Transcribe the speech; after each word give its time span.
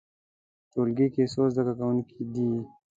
ټولګی 0.71 1.07
کې 1.13 1.23
څو 1.33 1.43
زده 1.55 1.73
کوونکي 1.77 2.21
دي؟ 2.31 2.49